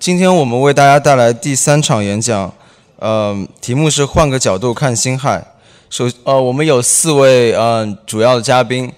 [0.00, 2.50] 今天我们为大家带来第三场演讲，
[2.96, 5.46] 呃，题目是换个角度看辛亥。
[5.90, 8.90] 首呃，我们有四位呃主要的嘉宾。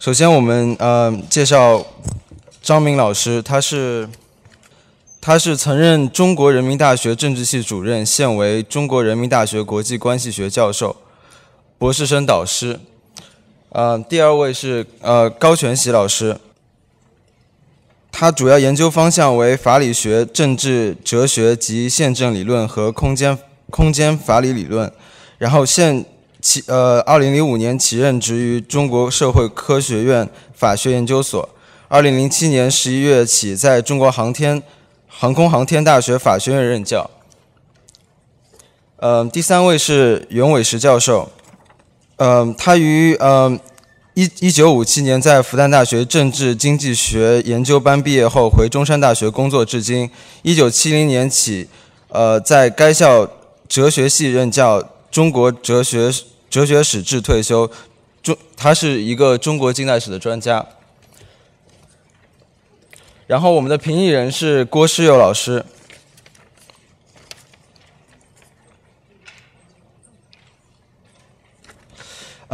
[0.00, 1.86] 首先，我们呃介绍
[2.60, 4.08] 张明老师，他是
[5.20, 10.96] 他是曾任中国人民大学政治系主任，现为中国人民大学国际关系学教授、
[11.78, 12.80] 博士生导师。
[13.68, 16.36] 呃，第二位是呃高全喜老师。
[18.16, 23.36] 他主要研究方向为法理学、政治哲学及宪政理论和空间
[23.70, 24.90] 空间法理理论。
[25.36, 26.04] 然后现
[26.40, 31.48] 起呃，二零零五年起任职于中国社会科学院法学研究所。
[31.88, 34.62] 二零零七年十一月起，在中国航天
[35.08, 37.10] 航空航天大学法学院任教。
[38.98, 41.32] 嗯，第三位是袁伟石教授。
[42.18, 43.58] 嗯，他于嗯。
[44.14, 50.08] 一一九五七年在复旦大学政治经济学研究班毕业后，回中山大学工作至今。
[50.42, 51.68] 一九七零年起，
[52.10, 53.28] 呃，在该校
[53.68, 56.12] 哲学系任教，中国哲学
[56.48, 57.68] 哲学史至退休。
[58.22, 60.64] 中，他是一个中国近代史的专家。
[63.26, 65.64] 然后，我们的评议人是郭世佑老师。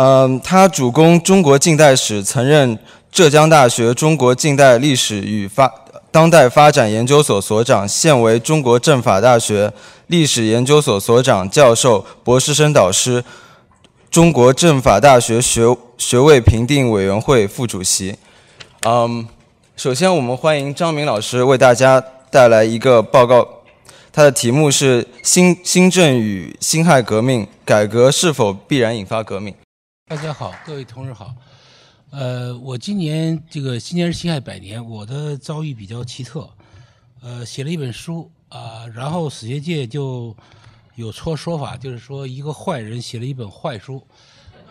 [0.02, 2.78] 嗯，他主攻中国近代史，曾任
[3.12, 5.70] 浙江大学中国近代历史与发
[6.10, 9.70] 当代发展研究所所长，现为中国政法大学
[10.06, 13.22] 历史研究所所长、教授、博士生导师，
[14.10, 18.16] 中国政法大学学学位评定委员会副主席。
[18.86, 19.28] 嗯，
[19.76, 23.46] 首先我们欢迎张明老师为大家带来一个报告，
[24.10, 29.54] 他的题目是“新新政与辛亥革命改革是否必然引发革命”。
[30.10, 31.32] 大家好，各位同志好。
[32.10, 36.50] 呃，我今年这个今年是辛亥百年，我的遭遇比较奇特。
[37.20, 40.36] 呃，写了一本书啊，然后史学界就
[40.96, 44.04] 有说说法，就是说一个坏人写了一本坏书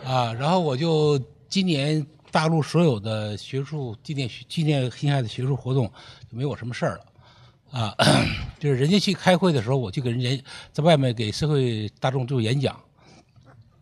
[0.04, 1.18] 啊，然后我就
[1.48, 5.90] 今年大陆所有的学术纪念纪念辛亥的学术活动
[6.30, 7.96] 就没我什么事儿了啊，
[8.60, 12.78] 就是人家去开会的时候，我就给人家在外面给社会大众做演讲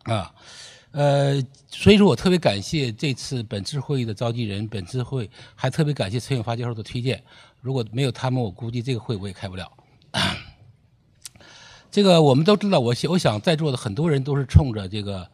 [0.03, 0.33] 啊。
[0.91, 1.39] 呃，
[1.69, 7.23] 所以说我特别感谢这次本次会议的召集人，本次会还特别感谢陈永发教授的推荐。
[7.61, 9.71] 如果没有他们，我估计这个会我也开不了。
[11.91, 15.29] 这个我们都知道，我我想在座的很多人都是冲着这个，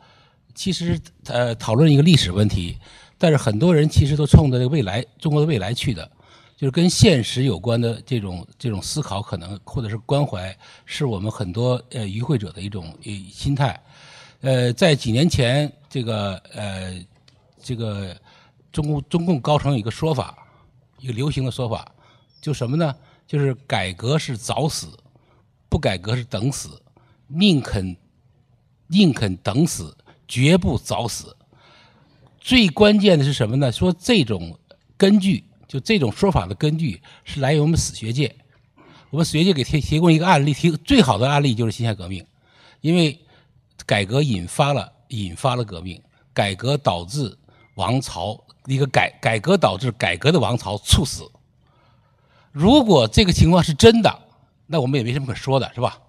[0.54, 2.78] 其实呃讨论一个历史问题，
[3.18, 6.10] 但是很多人其实都冲着这个未来中国的未来去的，
[6.58, 12.94] 就是跟现实有关的这种这种思考，可能或者是关怀，是我们很多呃与会者的一种
[13.32, 13.82] 心态。
[14.46, 17.04] 呃，在几年前，这个呃，
[17.64, 18.16] 这个
[18.72, 20.38] 中共中共高层有一个说法，
[21.00, 21.92] 一个流行的说法，
[22.40, 22.96] 就什么呢？
[23.26, 24.96] 就是改革是早死，
[25.68, 26.80] 不改革是等死，
[27.26, 27.98] 宁肯
[28.86, 29.98] 宁肯等死，
[30.28, 31.36] 绝不早死。
[32.40, 33.72] 最关键的是什么呢？
[33.72, 34.56] 说这种
[34.96, 38.36] 根据，就这种说法的根据是来源于我们史学界。
[39.10, 42.24] 我们史学界给提提供一个案例，提最好的案例就是辛亥革命，
[42.82, 43.20] 因为。
[43.86, 46.02] 改革引发了引发了革命，
[46.34, 47.38] 改革导致
[47.76, 51.30] 王朝一个改改革导致改革的王朝猝死。
[52.52, 54.20] 如果这个情况是真的，
[54.66, 56.00] 那我们也没什么可说的，是吧？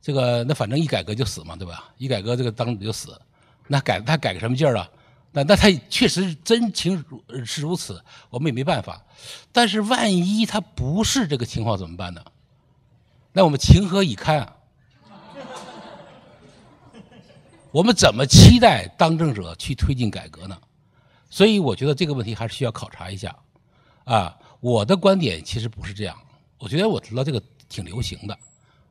[0.00, 1.92] 这个那反正一改革就死嘛，对吧？
[1.96, 3.20] 一改革这个当就死，
[3.68, 4.88] 那改他改个什么劲儿啊？
[5.30, 7.04] 那那他确实真情
[7.44, 9.00] 是如此，我们也没办法。
[9.52, 12.22] 但是万一他不是这个情况怎么办呢？
[13.32, 14.56] 那我们情何以堪啊？
[17.72, 20.56] 我们怎么期待当政者去推进改革呢？
[21.30, 23.34] 所以我觉得这个问题还是需要考察一下。
[24.04, 26.14] 啊，我的观点其实不是这样。
[26.58, 28.38] 我觉得我知道这个挺流行的。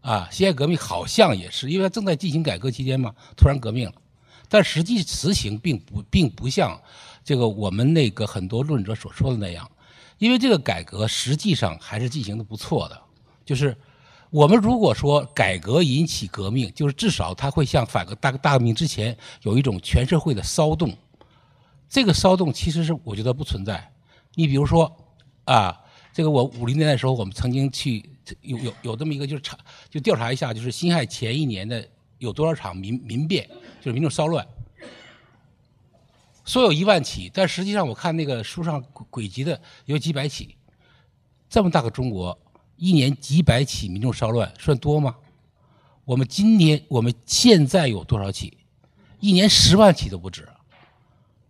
[0.02, 3.94] 啊，辛亥革命好像也是，因为它正在进行改革期间嘛，突然革命了。
[4.50, 6.82] 但实际实行并不并不像
[7.24, 9.70] 这个我们那个很多论者所说的那样，
[10.18, 13.00] 因为这个改革实际上还是进行的不错的，
[13.46, 13.78] 就是。
[14.32, 20.96] 我们如果说改革引起革命，就是至少它会像反革大大革命之前有一种全社会的骚动，
[21.90, 23.92] 这个骚动其实是我觉得不存在。
[24.36, 24.90] 你比如说
[25.44, 25.78] 啊，
[26.14, 28.10] 这个我五零年代的时候，我们曾经去
[28.42, 29.58] 有有有这么一个就是查
[29.90, 31.86] 就调查一下，就是辛亥前一年的
[32.18, 33.46] 有多少场民民变，
[33.82, 34.48] 就是民众骚乱，
[36.46, 40.56] 说有一万起，但实际上我看那个书上轨迹的有几百起，
[41.50, 42.40] 这么大个中国。
[42.82, 45.16] 一年几百起民众骚乱算多吗？
[46.04, 48.58] 我们今年我们现在有多少起？
[49.20, 50.50] 一年十万起都不止，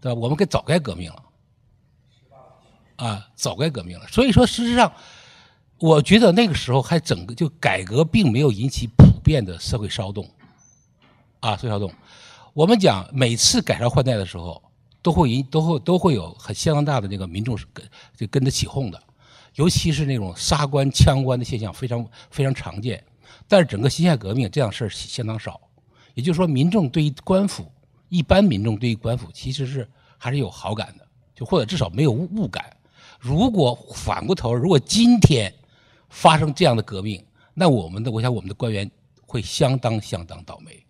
[0.02, 0.20] 对吧？
[0.20, 1.24] 我们该早该革命了，
[2.98, 4.06] 啊，早该革命了。
[4.10, 4.92] 所以说，事实上，
[5.80, 10.30] 我觉得那个时候还整个就改革并没有引起普遍的社会骚动，
[11.40, 11.90] 啊，社会骚动。
[12.52, 14.62] 我们讲每次改朝换代的时候，
[15.02, 19.02] 都会引都会都会有很相当大的那个民众是跟就跟着起哄的，
[19.56, 23.04] 尤其是那种杀官枪官的现象非常非常常见。
[23.48, 25.60] 但是整个辛亥革命这样事儿相当少，
[26.14, 27.70] 也就是说，民众对于官府，
[28.10, 32.76] 一般民众对于官府其实是还是有好感的，就或者至少没有误误感。
[33.20, 35.54] 如果反过头，如果今天
[36.10, 37.24] 发生这样的革命，
[37.54, 38.90] 那我们的我想我们的官员
[39.26, 40.86] 会相当相当倒霉。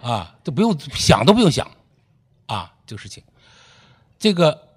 [0.00, 1.68] 啊，都不用想都不用想，
[2.46, 3.22] 啊，这个事情，
[4.18, 4.67] 这个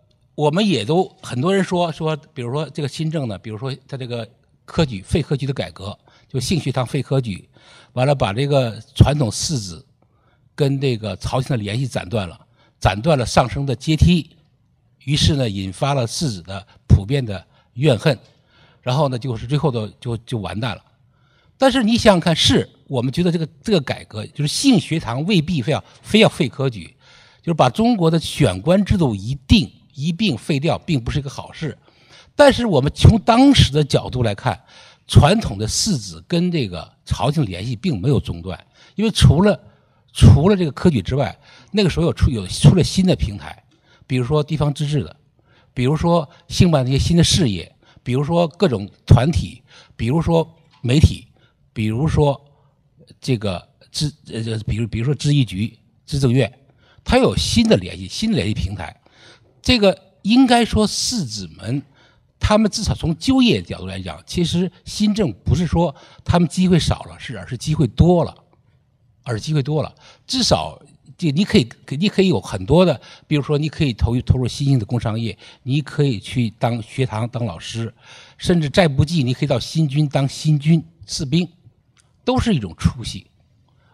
[0.42, 4.28] 我们也都很多人说说，比如说这个新政呢，比如说他这个
[4.66, 5.96] 科举废科举的改革，
[6.28, 7.48] 就性学堂废科举，
[7.94, 9.86] 完了把这个传统士子
[10.56, 12.40] 跟这个朝廷的联系斩断了，
[12.80, 14.32] 斩断了上升的阶梯，
[15.06, 18.18] 于是呢，引发了士子的普遍的怨恨，
[18.82, 20.84] 然后呢，就是最后的就就完蛋了。
[21.56, 26.96] 但是你想想看，是我们觉得这个这个改革，就是性学堂未必非要非要废科举，
[27.44, 29.72] 就是把中国的选官制度一定
[30.02, 31.78] 一并废掉，并不是一个好事。
[32.36, 34.60] 但是我们从当时的角度来看，
[35.08, 38.66] 传统的士子跟这个朝廷联系并没有中断，
[38.96, 39.60] 因为除了
[40.14, 41.38] 除了这个科举之外，
[41.72, 43.64] 那个时候有出有出了新的平台，
[44.08, 45.16] 比如说地方自治的，
[45.74, 49.62] 比如说兴办那些新的事业，比如说各种团体，
[49.96, 50.48] 比如说
[50.82, 51.28] 媒体。
[51.74, 52.40] 比如说，
[53.22, 55.74] 这个知呃，比如比如说知议局、
[56.06, 56.52] 知政院，
[57.02, 58.94] 它有新的联系、新的联系平台。
[59.62, 61.82] 这个应该说，士子们
[62.40, 68.36] 他们至少从就业角度来讲，其实新政不是说他们机会少了，是而是机会多了，
[69.24, 69.94] 而是机会多了。
[70.26, 70.82] 至少，
[71.18, 77.94] 这你可以你可以有很多的，比如说你可以投投入新兴的工商业，你可以去当学堂当老师，
[78.38, 81.48] 甚至再不济，你可以到新军当新军士兵。
[82.24, 83.26] 都是一种出息，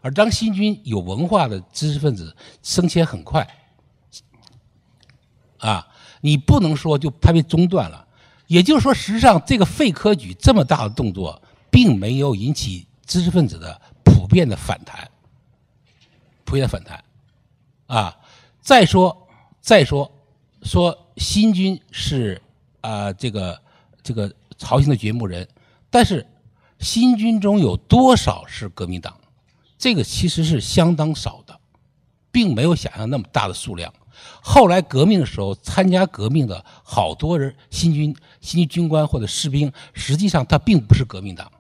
[0.02, 3.48] 而当新军有文化的知识分子升迁很快，
[5.60, 5.88] 啊，
[6.22, 8.08] 你不能说就它被中断了。
[8.48, 15.10] 也就是说，实际上这个废科举这么大的动作，并没有引起知识分子的普遍的反弹，
[16.46, 17.04] 普遍反弹，
[17.88, 18.18] 啊，
[18.62, 19.28] 再说
[19.62, 20.12] 再说
[20.64, 22.42] 说新军是
[22.82, 23.62] 啊这个
[24.02, 25.48] 这个朝廷的掘墓人，
[25.90, 26.26] 但是。
[26.80, 29.20] 新军中有多少是革命党？
[29.80, 31.60] 这个其实是相当少的，
[32.32, 33.92] 并没有想象那么大的数量。
[34.42, 41.52] 后来革命的时候，参加革命的好多人，新军新军官或者士兵，实际上他并不是革命党，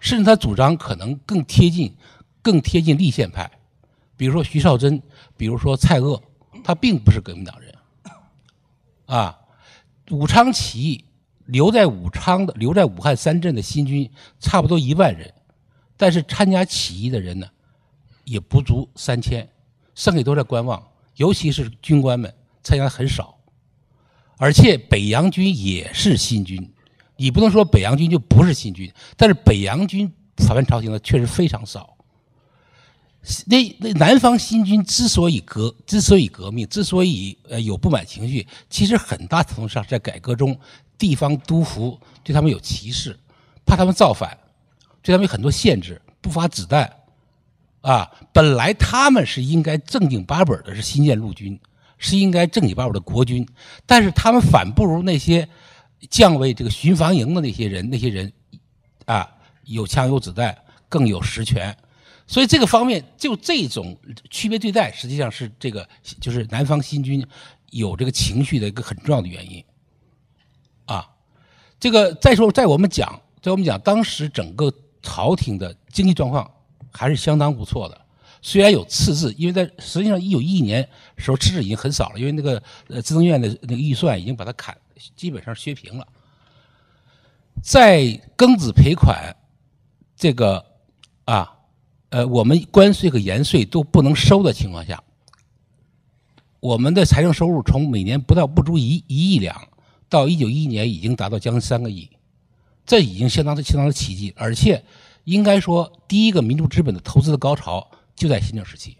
[0.00, 1.94] 甚至他主张可能更贴近、
[2.42, 3.50] 更贴近立宪派。
[4.16, 5.02] 比如说徐绍贞，
[5.36, 6.20] 比如说蔡锷，
[6.64, 7.74] 他并不是革命党人。
[9.06, 9.38] 啊，
[10.10, 11.04] 武昌起义。
[11.48, 15.32] 留在武昌的、留在武汉三镇的新军差不多一万人，
[15.96, 17.48] 但是参加起义的人呢，
[18.24, 19.48] 也不足三千，
[19.94, 20.86] 剩下都在观望。
[21.18, 23.38] 尤其是军官们参加的很少，
[24.38, 26.72] 而且北洋军也是新军，
[27.16, 31.96] 你不能说北洋军就不是新军，但是北洋军反叛朝廷的确实非常少。
[33.46, 40.58] 那那南方新军之所以革，之所以革命，之所以呃有不满情绪，其实很大程度上在改革中。
[40.96, 43.16] 地方督抚对他们有歧视，
[43.64, 44.36] 怕他们造反，
[45.00, 46.92] 对他们有很多限制，不发子弹，
[47.80, 51.58] 啊，本来他们是应该正经八本的，是新建陆军，
[51.96, 53.46] 是应该正经八本的国军，
[53.86, 55.48] 但是他们反不如那些
[56.10, 58.32] 降为这个巡防营的那些人，那些人，
[59.04, 59.28] 啊，
[59.64, 60.56] 有枪有子弹，
[60.88, 61.76] 更有实权，
[62.26, 63.96] 所以这个方面就这种
[64.28, 65.88] 区别对待，实际上是这个
[66.20, 67.24] 就是南方新军
[67.70, 69.64] 有这个情绪的一个很重要的原因。
[70.84, 71.08] 啊，
[71.78, 76.50] 这个再说，在我们讲，在我们讲，当时整个朝廷的经济状况
[76.98, 78.00] 还是相当不错的。
[78.42, 84.76] 虽然有赤字，因为在实际上一九一一年时候赤字已经很少了，因为那个呃资政院的那个预算已经把它砍，
[85.14, 86.06] 基本上削平了。
[87.62, 88.02] 在
[88.36, 89.34] 庚子赔款
[90.16, 90.64] 这个
[91.24, 91.52] 啊，
[92.10, 95.02] 呃，我们关税和盐税都不能收的情况下，
[96.60, 99.68] 我们的财政收入从每年不到不足一一亿两。
[100.10, 102.08] 到一九一一年已经达到将近三个亿，
[102.86, 104.82] 这已经相当的相当的奇迹，而且
[105.28, 108.96] 应该说第一个民族资本的投资的高潮就在新政时期，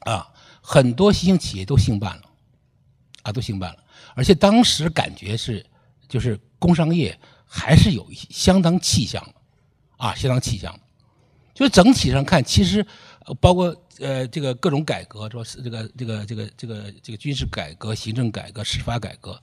[0.00, 2.22] 啊，很多新兴企业都兴办了，
[3.22, 3.84] 啊，都兴办了，
[4.14, 5.64] 而且当时感觉是
[6.08, 9.34] 就是工商业还是有一些相当气象的，
[9.98, 10.80] 啊，相当气象的，
[11.52, 12.86] 就整体上看，其实
[13.40, 13.76] 包括。
[13.98, 19.40] 呃，这个各种改革，说是这个这个这个这个这个军事改革、行政改革、司法改革，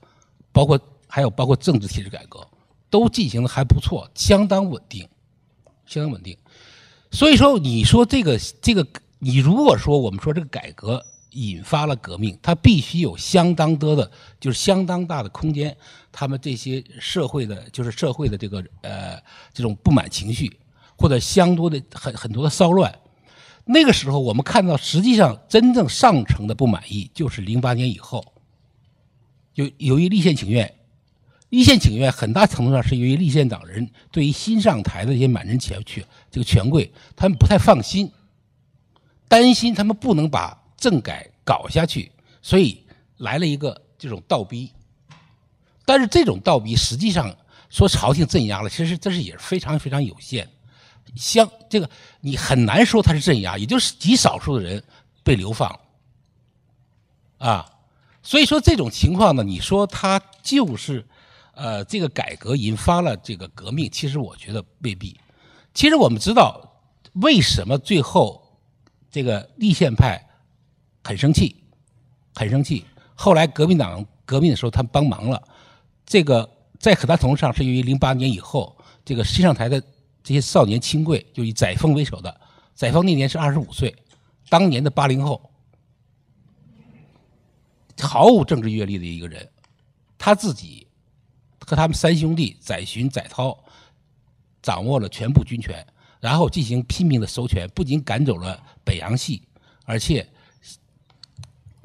[0.52, 2.46] 包括还有包括政治体制改革，
[2.90, 5.08] 都进行的还不错，相当稳定，
[5.86, 6.36] 相当稳定。
[7.10, 8.86] 所以说，你说这个这个，
[9.18, 15.76] 你如果说我们说这个改革引发了革命，它必须有相当多的，就是相当大的空间，
[16.12, 19.20] 他们这些社会的，就是社会的这个呃
[19.52, 20.58] 这种不满情绪，
[20.96, 22.92] 或者相多的很很多的骚乱。
[23.64, 28.24] 那个时候，我们看到实际上真正上层的不满意，就是零八年以后，
[29.54, 30.74] 由由于立宪请愿，
[31.50, 38.10] 立宪请愿很大程度上是由于立宪党人对于新上台的这些满人权权这个权贵，他们不太放心，
[39.28, 42.82] 担心他们不能把政改搞下去，所以
[43.18, 44.72] 来了一个这种倒逼。
[45.84, 47.34] 但是这种倒逼实际上
[47.68, 50.48] 说朝廷镇压了，其实这是也是非常非常有限。
[51.16, 51.90] 相这个
[52.20, 54.80] 你很难说他是镇压，也就是极少数的人
[55.24, 55.80] 被流放，
[57.38, 57.68] 啊，
[58.22, 61.04] 所以说这种情况呢，你说他就是
[61.60, 65.20] 呃这个改革引发了这个革命，其实我觉得未必。
[65.74, 66.60] 其实我们知道
[67.12, 68.42] 为什么最后
[69.10, 70.18] 这个立宪派
[71.04, 71.62] 很生气，
[72.34, 72.84] 很生气。
[73.14, 75.40] 后来革命党革命的时候，他们帮忙了。
[76.06, 76.48] 这个
[76.78, 78.74] 在很大程度上是由于零八年以后
[79.04, 79.82] 这个新上台的。
[80.22, 82.40] 这些少年亲贵，就以载沣为首的，
[82.74, 83.96] 载沣那年是二十五岁，
[84.50, 85.50] 当年的八零后，
[87.98, 89.48] 毫无政治阅历的一个人，
[90.18, 90.86] 他自己
[91.70, 93.56] 和他们三兄弟载洵、载涛
[94.60, 95.86] 掌握了全部军权，
[96.18, 99.40] 然后进行拼命的收权，不仅赶走了北洋系，
[99.84, 100.28] 而且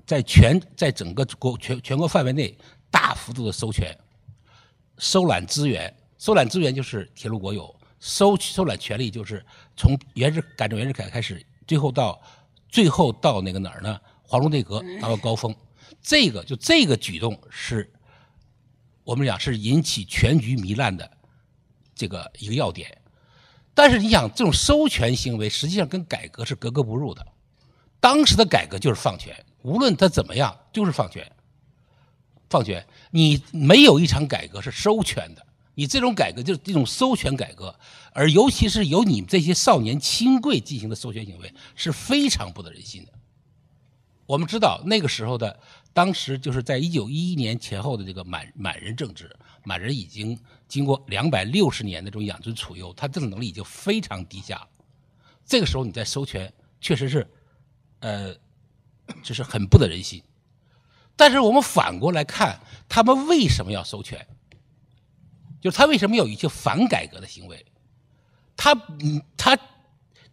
[0.04, 2.58] 在全在整个国全全国范围内
[2.89, 3.96] 大幅度的收权，
[4.98, 7.74] 收揽资源，收揽资源就是铁路国有。
[8.00, 9.46] 收收揽权力，就是
[9.77, 12.20] 从原始改正原始改开始，最后到
[12.70, 14.01] 最后到那个哪儿呢？
[14.24, 15.56] 黄龙内阁达到高峰，
[16.01, 17.92] 这个就这个举动是，
[19.05, 21.09] 我们讲是引起全局糜烂的
[21.95, 22.97] 这个一个要点。
[23.74, 27.25] 但是你想，这种收权行为实际上跟改革是格格不入的。
[28.00, 31.29] 当时的改革就是放权，无论他怎么样，就是放权。
[32.50, 35.45] 放权，你没有一场改革是收权的。
[35.74, 37.77] 你这种改革就是这种收权改革，
[38.13, 43.12] 而尤其是由你们这些少年亲贵进行的收权行为，是非常不得人心的。
[44.25, 45.60] 我们知道那个时候的，
[45.94, 54.67] 当时就是在一九一一年前后的这个满满人政治，满人已经经过两百六十年的这种养尊处优，他政治能力已经非常低下了。
[55.46, 56.51] 这个时候你再收权，
[56.82, 57.27] 确实是，
[58.00, 58.36] 呃，
[59.22, 60.24] 就是很不得人心。
[61.15, 64.27] 但是我们反过来看，他们为什么要收权？
[65.62, 67.65] 就是他为什么有一些反改革的行为？
[68.58, 68.74] 他，
[69.38, 69.58] 他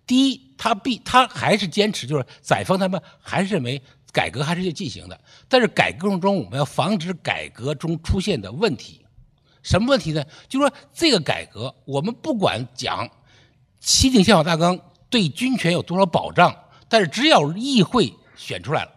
[0.07, 3.81] 第一，他必他还是坚持，就是载沣他们还是认为
[4.13, 5.21] 改革还是要进行的。
[5.49, 9.05] 但是改革中，我们要防止改革中出现的问题。
[9.63, 10.25] 什么问题呢？
[10.49, 13.09] 就说这个改革，我们不管讲
[13.79, 14.79] 七定宪法大纲
[15.09, 16.53] 对军权有多少保障，
[16.89, 18.91] 但是只要议会选出来了，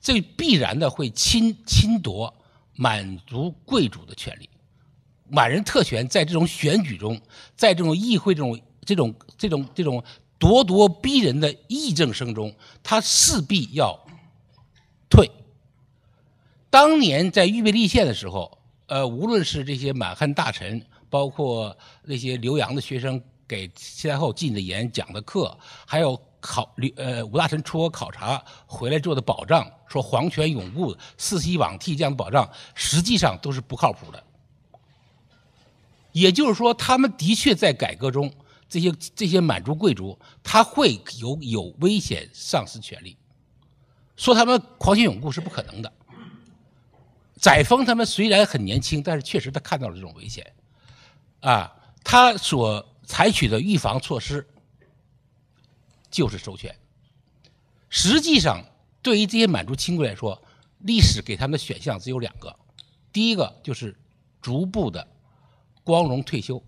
[0.00, 2.32] 这必然的会侵侵夺
[2.76, 4.48] 满族贵族的权利。
[5.28, 7.20] 满人特权在这种选举中，
[7.56, 10.02] 在这种议会这种这种这种这种
[10.38, 13.98] 咄咄逼人的议政声中，他势必要
[15.08, 15.30] 退。
[16.70, 34.22] 当年在预备立宪的时候，呃，无论是这些满汉大臣，包括那些留洋的学生给西太后进的言、讲的课，还有考呃五大臣出国考察回来做的保障，说皇权永固、世袭罔替这样的保障，实际上都是不靠谱的。
[36.10, 38.32] 也就是说，他们的确在改革中，
[38.68, 43.16] 这些这些满族贵族，他会有有危险丧失权利。
[44.16, 45.92] 说他们狂权永固是不可能的。
[47.36, 50.52] 载沣他们虽然很年轻，但是确实他看到了这种危险，
[51.40, 54.46] 啊，他所采取的预防措施
[56.10, 56.74] 就是收权。
[57.88, 58.64] 实际上，
[59.02, 60.40] 对于这些满族亲贵来说，
[60.78, 62.54] 历史给他们的选项只有两个，
[63.12, 63.96] 第一个就是
[64.40, 65.06] 逐步的。
[65.82, 66.62] 光荣退休，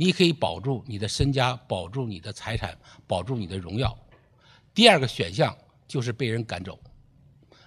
[0.00, 3.98] 你可以保住你的身家，保住你的财产，保住你的荣耀。
[4.72, 5.56] 第二个选项
[5.88, 6.78] 就是被人赶走，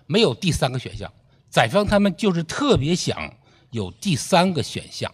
[0.05, 1.11] 没有第三个选项。
[1.49, 3.35] 载沣他们就是特别想
[3.71, 5.13] 有第三个选项，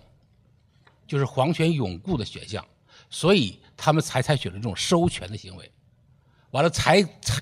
[1.08, 2.64] 就是皇权永固的选项，
[3.10, 5.72] 所以他们才采取了这种收权的行为。
[6.52, 7.42] 完了，才才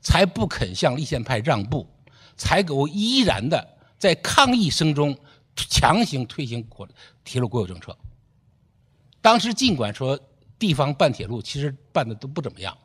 [0.00, 1.86] 才不肯向立宪派让步，
[2.34, 5.14] 才够依然的在抗议声中。
[5.56, 6.88] 强行推行国
[7.22, 7.96] 铁路国有政策。
[9.24, 10.20] 当时尽管说
[10.58, 12.76] 地方办铁路其实办的都不怎么样，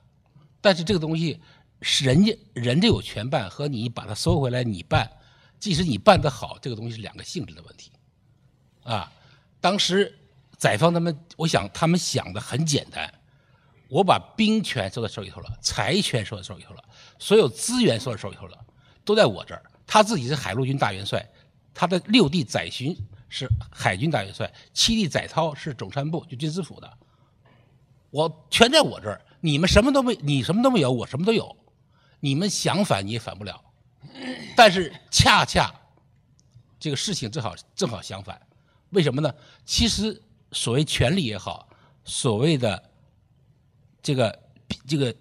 [0.62, 1.38] 但是这个东西
[1.81, 5.12] 是人家人家有权办和你把它收回来你办，
[5.60, 7.91] 即使你办得好，这个东西是两个性质的问题，
[8.84, 9.12] 啊，
[9.60, 10.17] 当时
[10.58, 13.13] 载方他们，我想他们想的很简单，
[13.89, 16.81] 我把兵权收在手里头了，财权收在手里头了，
[17.19, 18.58] 所有资源收在手里头了，
[19.03, 19.62] 都在我这儿。
[19.86, 21.29] 他自己是海陆军大元帅，
[21.74, 22.96] 他的六弟载洵
[23.30, 26.98] 是海军大元帅，七弟载涛是总参部，就军司府的，
[28.10, 29.22] 我全在我这儿。
[29.42, 31.56] 你们什么都没，你什么都没有，我什么都有。
[32.20, 33.64] 你们想反你也反不了，
[34.56, 35.74] 但是恰恰
[36.78, 38.42] 这个事情正好正好相反，
[38.90, 39.34] 为什么呢？
[39.64, 40.22] 其实
[40.52, 41.70] 所谓权力也好，
[42.04, 42.92] 所谓的
[44.02, 44.40] 这个
[44.86, 45.16] 这个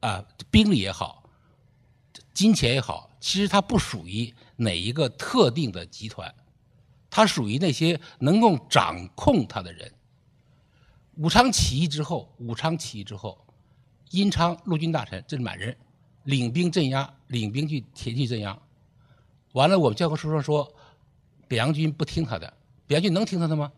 [0.00, 1.22] 啊兵力也好，
[2.34, 6.34] 金钱也好，其实它不属于哪一个特定的集团，
[7.10, 9.92] 他属于那些能够掌控他的人。
[11.16, 13.44] 武昌起义之后，武昌起义之后，
[14.10, 15.76] 殷昌陆军大臣，这是满人。
[16.24, 18.56] 领兵镇压，领兵去前去镇压，
[19.52, 20.70] 完了，我们教科书上说，
[21.48, 22.52] 北洋军不听他的，
[22.86, 23.72] 北洋军能听他的吗？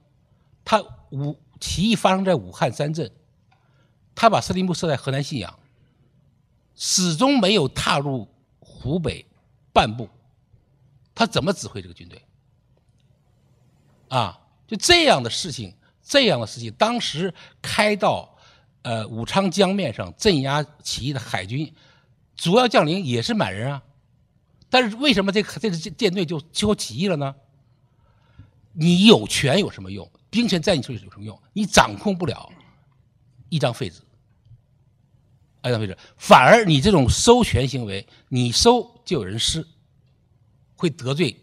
[0.64, 3.10] 他武起义发生在武汉三镇，
[4.14, 5.58] 他把司令部设在河南信阳，
[6.74, 9.24] 始终没有踏入湖北
[9.72, 10.08] 半步，
[11.14, 12.20] 他怎么指挥这个军队？
[14.12, 18.36] 啊，就这样的事情，这样的事情，当时开到
[18.82, 21.72] 呃武昌江面上镇压起义的海军。
[22.36, 23.82] 主要将领也是满人啊，
[24.68, 27.34] 但是为什么这个这支舰队就最后起义了呢？
[28.72, 30.10] 你有权有什么用？
[30.28, 31.40] 兵权在你手里有什么用？
[31.52, 32.52] 你掌控不了
[33.48, 34.00] 一张废纸，
[35.62, 39.64] 一张废纸，反而你这种收权行为，你收就有人施，
[40.74, 41.38] 会得罪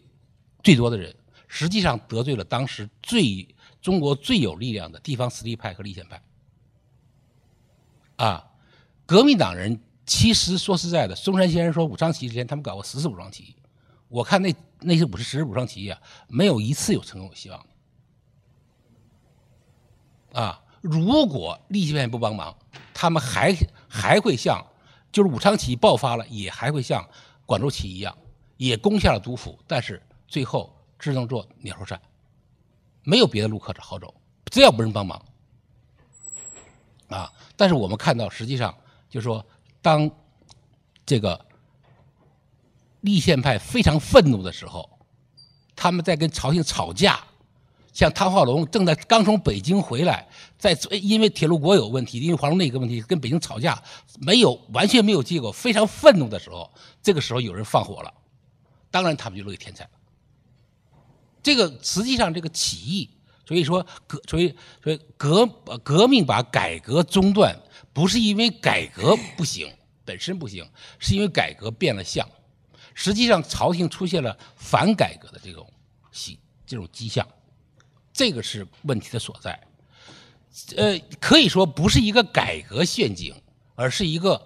[0.63, 1.15] 最多的人，
[1.49, 3.45] 实际上得罪了当时最
[3.81, 6.21] 中国最有力量的地方实力派和立宪派。
[8.15, 8.49] 啊，
[9.05, 9.77] 革命党人。
[10.11, 13.55] 其实说实在的，嵩山先生说武昌起义之前，他们搞过十次武装起义。
[14.07, 17.65] 我看那那些五十十武装起义啊，没有一次有成功有希望
[20.33, 22.57] 啊，如果立宪派不帮忙，
[22.91, 23.55] 他们还
[23.87, 24.65] 还会像
[25.11, 27.07] 就是武昌起义爆发了，也还会像
[27.45, 28.17] 广州起义一样，
[28.57, 31.99] 也攻下了督府，但是最后只能做鸟兽散，
[33.03, 34.13] 没有别的路可好走，
[34.51, 35.19] 只要没人帮忙
[37.07, 37.33] 啊。
[37.55, 38.77] 但是我们看到，实际上
[39.09, 39.43] 就是说。
[39.81, 40.11] 当
[41.05, 41.45] 这个
[42.99, 44.89] 立宪派非常愤怒的时候，
[45.73, 47.17] 他们在跟朝廷吵架，
[47.93, 53.81] 像汤化龙正在刚从北京回来，在因为铁路国有问题，因为华龙那个问题跟北京吵架，
[54.19, 56.69] 没有完全没有结果，非常愤怒的时候，
[57.01, 58.13] 这个时候有人放火了，
[58.91, 59.89] 当然他们就乐意天才了。
[61.41, 63.09] 这个实际上这个起义，
[63.47, 65.45] 所以说革，所以所以革
[65.83, 67.57] 革命把改革中断。
[67.91, 69.73] 不是因为改革不行，
[70.05, 70.65] 本身不行，
[70.99, 72.25] 是因为改革变了相。
[72.93, 75.67] 实际上，朝廷出现了反改革的这种
[76.11, 77.27] 迹这种迹象，
[78.13, 79.59] 这个是问题的所在。
[80.77, 83.33] 呃，可以说不是一个改革陷阱，
[83.75, 84.39] 而是一个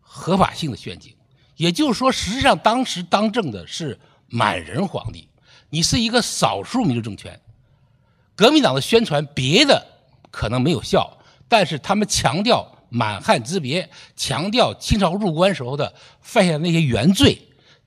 [0.00, 1.14] 合法性的陷阱。
[1.56, 5.28] 也就是说，实际上当时当政的是满人皇帝，
[5.70, 7.40] 你是一个少数民族政权。
[8.34, 9.86] 革命党的宣传别的
[10.30, 11.18] 可能没有效。
[11.46, 17.38] 但是他们强调满汉之别，强调清朝入关时候的犯下的那些原罪，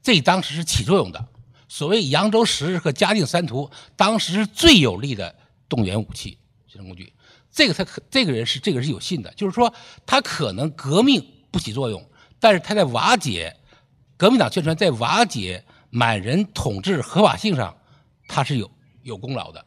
[0.01, 1.25] 这当时是起作用的。
[1.67, 5.35] 所谓扬州十日和嘉定三屠，当时是最有力的
[5.67, 7.11] 动员武器、宣传工具。
[7.51, 9.73] 这个他可，这个人是这个是有信的，就是说
[10.05, 12.01] 他可能革命不起作用，
[12.39, 13.53] 但是他在瓦解
[14.15, 17.77] 革命党宣传，在瓦解满人统治合法性上，
[18.27, 18.69] 他是有
[19.03, 19.65] 有功劳的。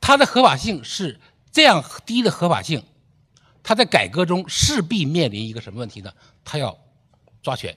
[0.00, 1.20] 他的合法性是。
[1.50, 2.80] 这样低的合法性，
[3.64, 6.12] 他在改革中势必面临一个什么问题呢？
[6.44, 6.78] 他要
[7.42, 7.76] 抓权，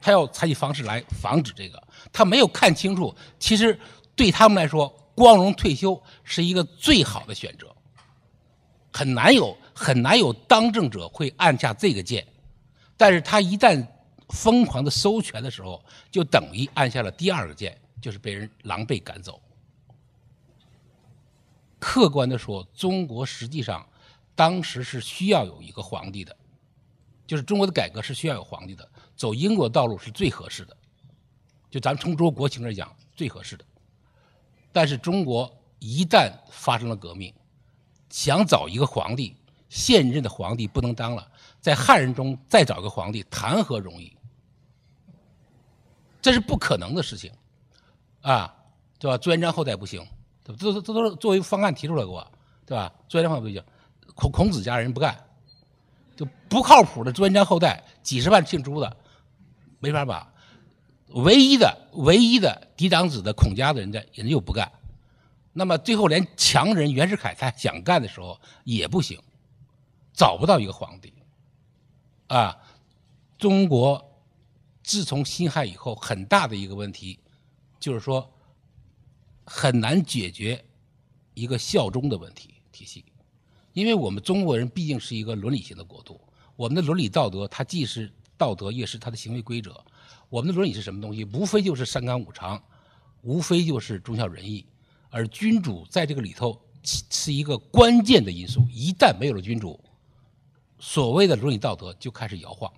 [0.00, 1.82] 他要采取方式来防止这个。
[2.12, 3.76] 他没有看清楚，其实
[4.14, 4.86] 对他们来说，
[5.16, 7.74] 光荣退休是一个最好的选择。
[8.92, 12.24] 很难有很难有当政者会按下这个键，
[12.96, 13.84] 但是他一旦
[14.30, 19.40] 疯狂的收权的时候，就等于按下了第二个键，就是被人狼狈赶走。
[21.78, 23.86] 客观的说，中国实际上
[24.34, 26.36] 当时是需要有一个皇帝的，
[27.26, 28.88] 就是中国的改革是需要有皇帝的。
[29.16, 30.76] 走英国道路是最合适的，
[31.70, 33.64] 就咱们从中国国情来讲最合适的。
[34.72, 37.34] 但是中国一旦发生了革命，
[38.08, 39.36] 想找一个皇帝，
[39.68, 44.14] 现任的皇帝不能当了，在汉人中再找个皇帝谈何容易？
[46.22, 47.32] 这是不可能的事情，
[48.20, 48.54] 啊，
[48.98, 49.16] 对吧？
[49.18, 50.06] 朱元璋后代不行。
[50.44, 52.26] 这这这都是作为方案提出来过，
[52.66, 52.92] 对吧？
[53.08, 53.62] 朱元璋不行，
[54.14, 55.16] 孔孔子家人不干，
[56.16, 58.96] 就不靠谱的朱元璋后代，几十万姓朱的，
[59.78, 60.32] 没法把。
[61.08, 64.70] 唯一的唯一的嫡长子的孔家的人家人家又不干，
[65.52, 69.20] 那么最后连强人袁世凯他想干的时候也不行，
[70.12, 71.12] 找不到一个皇帝。
[72.28, 72.56] 啊，
[73.38, 74.09] 中国
[74.90, 77.16] 自从辛亥以后，很大的一个问题
[77.78, 78.28] 就是说
[79.44, 80.64] 很难解决
[81.32, 83.04] 一个效忠的问题体系，
[83.72, 86.20] 因为我们中国人毕竟是一个伦理型的国度，
[86.56, 89.80] 我们的伦理道德它既是道德，也是它的行为规则。
[90.28, 91.24] 我们的伦理是什么东西？
[91.26, 92.60] 无非就是三纲五常，
[93.22, 94.66] 无非就是忠孝仁义，
[95.08, 98.66] 而君主在这个里头是一个关键的因素。
[98.72, 99.78] 一旦没有了君主，
[100.80, 102.68] 所谓的伦理道德就开始摇晃。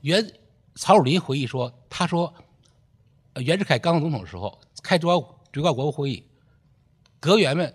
[0.00, 0.26] 原
[0.74, 2.32] 曹汝霖回忆说：“他说，
[3.34, 6.24] 袁世凯刚当总统的时候，开最高最高国务会议，
[7.18, 7.74] 阁员们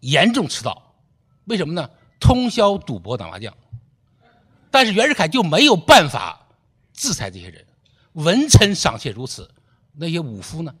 [0.00, 0.94] 严重迟到，
[1.44, 1.90] 为什么呢？
[2.20, 3.56] 通宵赌博打麻将。
[4.70, 6.44] 但是袁世凯就没有办法。”
[6.92, 7.64] 制裁这些人，
[8.14, 9.48] 文臣尚且如此，
[9.92, 10.74] 那些武夫呢？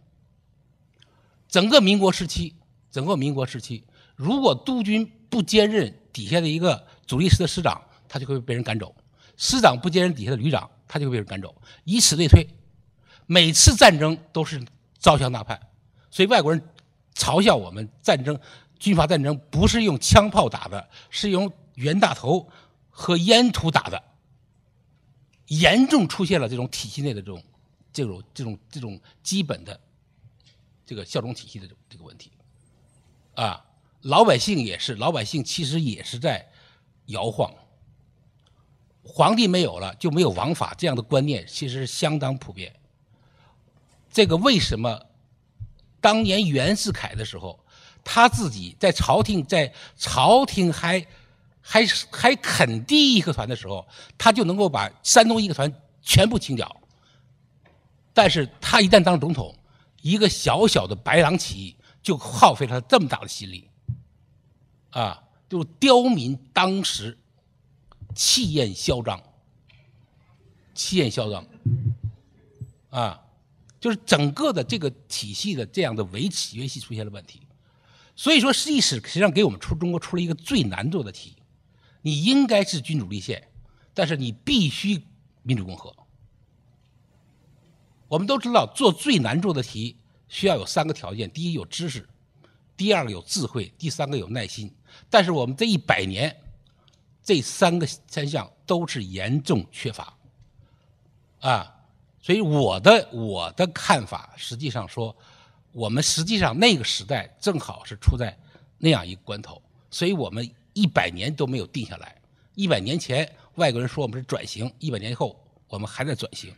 [1.48, 2.56] 整个民国时期，
[2.90, 3.84] 整个民国时期，
[4.16, 8.92] 如果督军不兼任底下的一个主力师的师长，他就会被人赶走；
[9.36, 12.48] 师长不兼任底下的旅长，他就会被人赶走，以此类推。
[13.26, 14.64] 每次战争都是
[14.98, 15.60] 招降大叛，
[16.10, 16.60] 所以外国人
[17.14, 18.40] 嘲笑我们战争
[18.78, 22.48] 军阀战争不是用枪炮打的，是用袁大头
[22.88, 24.02] 和烟土打的。
[25.48, 27.42] 严重出现了这种体系内的这种、
[27.92, 29.78] 这种、这种、这种基本的
[30.84, 32.30] 这个效忠体系的这个问题，
[33.34, 33.64] 啊，
[34.02, 36.46] 老百姓也是，老百姓其实也是在
[37.06, 37.52] 摇晃。
[39.08, 42.72] 皇帝没有了就没有王法，这样的观念其实相当普遍。
[44.12, 45.00] 这个为什么
[46.00, 47.58] 当年袁世凯的时候，
[48.04, 51.04] 他自己在朝廷在朝廷还？
[51.70, 56.74] 还还肯第一个团的时候，他就能够把山东一个团全部清剿。
[58.14, 59.54] 但是他一旦当总统，
[60.00, 63.68] 一个小小的白狼起义就耗费了他这么大的心力，
[64.92, 67.18] 啊，就刁民当时
[68.18, 69.22] 气焰嚣张，
[70.74, 71.46] 气焰嚣张，
[72.90, 73.22] 啊，
[73.78, 77.40] 就是整个的这个体系的这样的维持维系出现了问题。
[78.16, 81.36] 所以说，历史实际上给我们出中国出了一个最难做的题。
[82.02, 83.46] 你应该是君主立宪，
[83.94, 85.00] 但是你必须
[85.44, 85.94] 民主共和。
[88.08, 92.02] 我们都知道，做最难做的题需要有三个条件：第一，有知识；
[92.76, 94.74] 第二个有智慧；第三个有耐心。
[95.08, 96.36] 但是我们这一百年，
[97.28, 100.16] 这三个三项都是严重缺乏。
[101.40, 101.76] 啊，
[102.22, 105.14] 所以我的我的看法，实际上说，
[105.72, 108.34] 我们实际上那个时代正好是处在
[108.78, 109.60] 那样一个关头，
[109.90, 110.48] 所以我们。
[110.74, 112.14] 一百年都没有定下来。
[112.54, 115.36] 一百年前外国人说我们是转型，一百年后
[115.66, 116.54] 我们还在转型。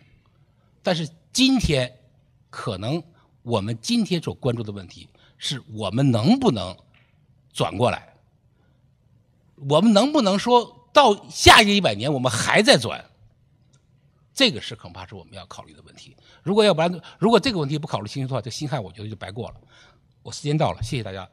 [0.82, 1.90] 但是今天，
[2.50, 3.02] 可能
[3.42, 6.76] 我们今天所关注的问题是我们能不能
[7.50, 8.09] 转过来？
[9.68, 13.04] 我们能不能说到下一个一百年我们还在转？
[14.32, 16.16] 这个是恐怕是我们要考虑的问题。
[16.42, 19.56] 如果要不然，如果这个问题不考虑清楚的话，这辛亥我觉得就白过了。
[20.22, 21.28] 我时间到了，谢谢大家。